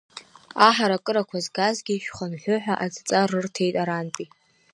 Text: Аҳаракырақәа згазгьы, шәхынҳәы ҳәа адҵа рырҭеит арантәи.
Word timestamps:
Аҳаракырақәа 0.67 1.37
згазгьы, 1.45 1.95
шәхынҳәы 2.03 2.55
ҳәа 2.63 2.75
адҵа 2.85 3.29
рырҭеит 3.29 3.75
арантәи. 3.81 4.27